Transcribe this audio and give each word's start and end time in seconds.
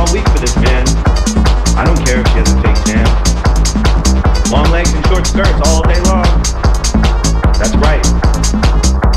all 0.00 0.12
week 0.14 0.26
for 0.30 0.38
this, 0.38 0.56
man. 0.56 0.86
I 1.76 1.84
don't 1.84 2.02
care 2.06 2.20
if 2.20 2.26
she 2.28 2.38
has 2.38 2.50
a 2.50 2.62
fake 2.62 2.80
tan. 2.88 4.50
Long 4.50 4.70
legs 4.70 4.94
and 4.94 5.06
short 5.08 5.26
skirts 5.26 5.60
all 5.66 5.82
day 5.82 6.00
long. 6.00 6.24
That's 7.60 7.76
right. 7.76 8.02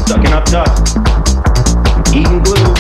Sucking 0.06 0.34
up 0.34 0.44
dust. 0.46 0.98
Eating 2.14 2.44
glue. 2.44 2.73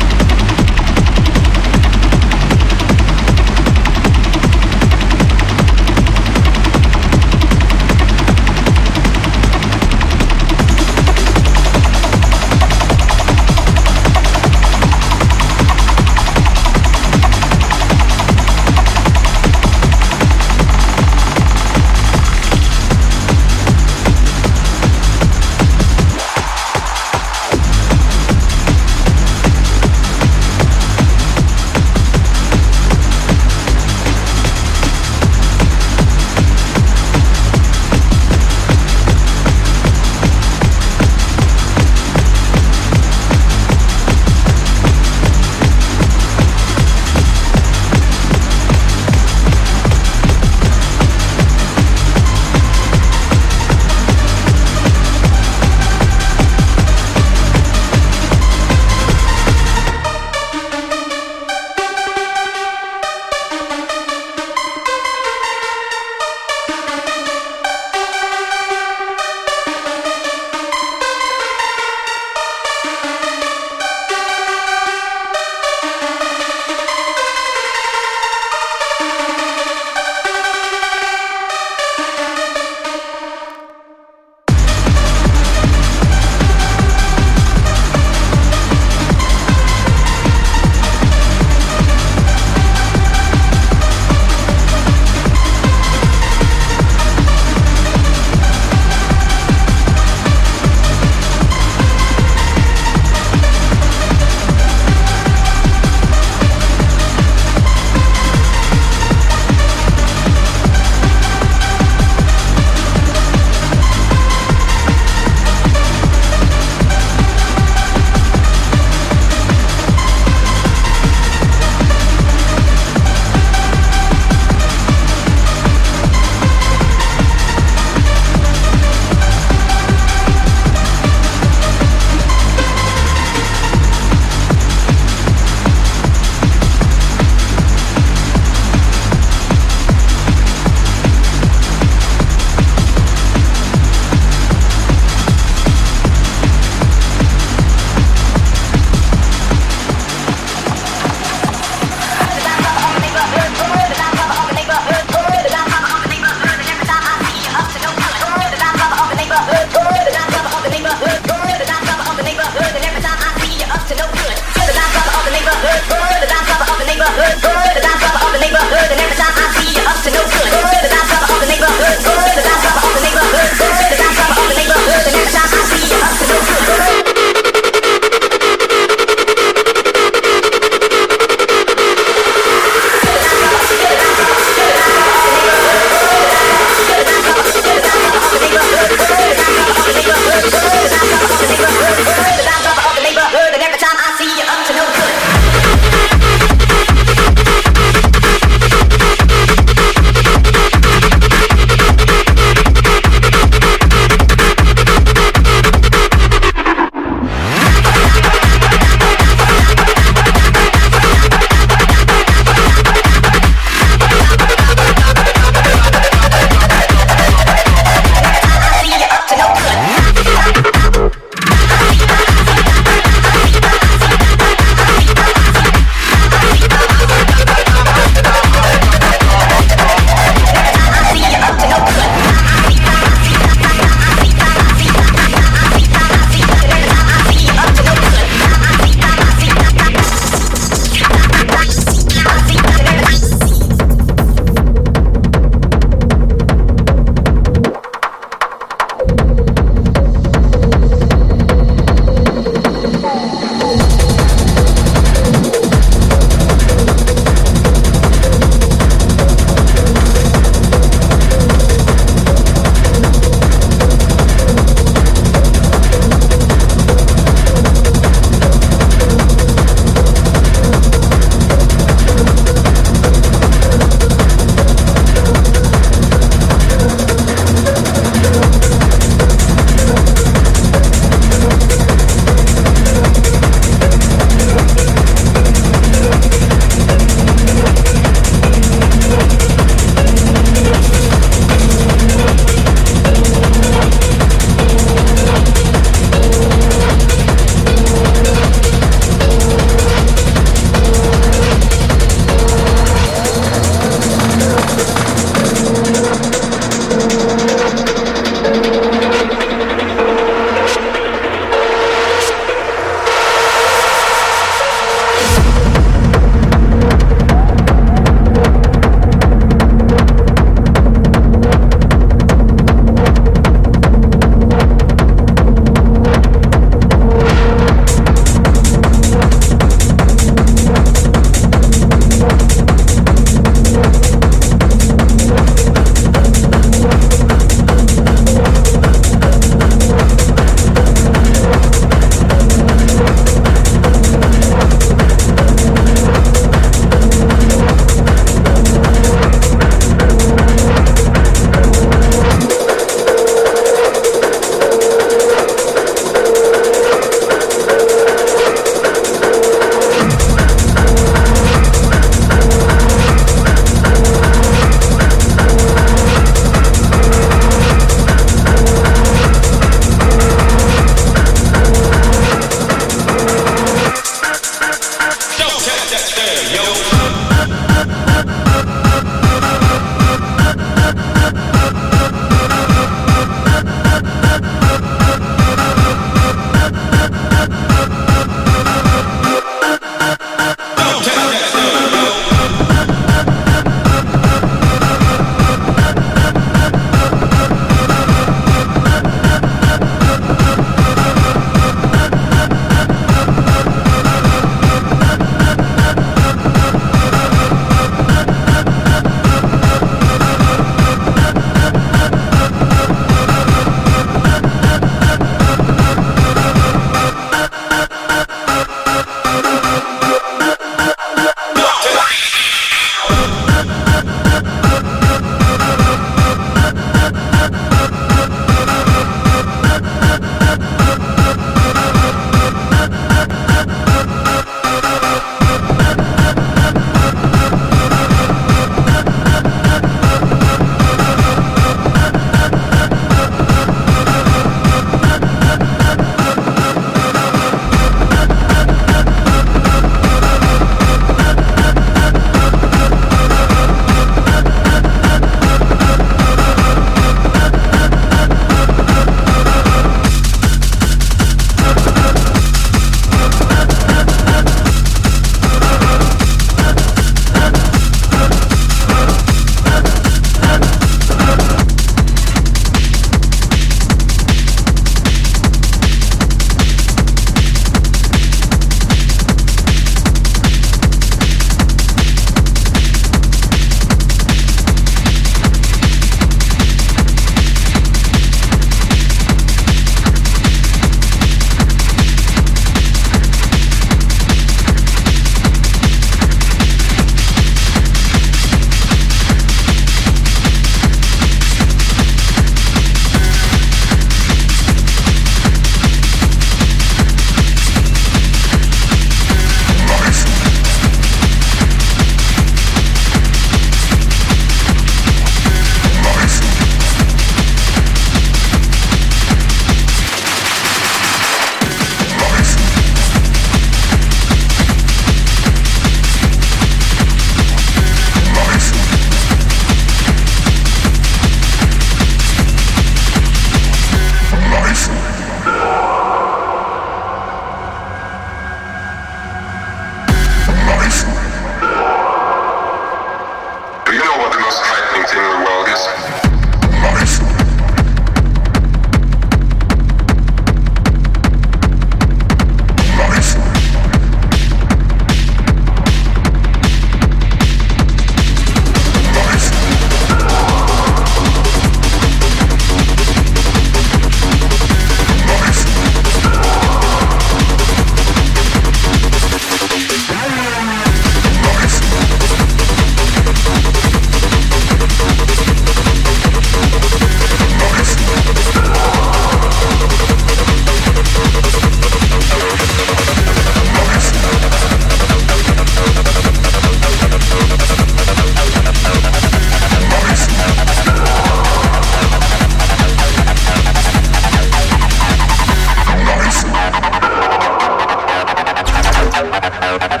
Outro 599.70 600.00